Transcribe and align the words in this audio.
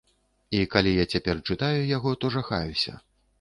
І 0.59 0.61
калі 0.75 0.93
я 0.93 1.05
цяпер 1.15 1.43
чытаю 1.51 1.85
яго, 1.97 2.15
то 2.25 2.33
жахаюся. 2.39 2.97